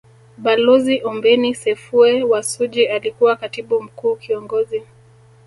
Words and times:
Balozi 0.43 1.03
Ombeni 1.03 1.55
Sefue 1.55 2.23
wa 2.23 2.43
Suji 2.43 2.87
alikuwa 2.87 3.35
Katibu 3.35 3.83
mkuu 3.83 4.15
Kiongozi 4.15 4.83